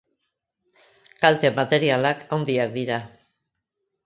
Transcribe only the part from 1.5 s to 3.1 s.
materialak handiak dira.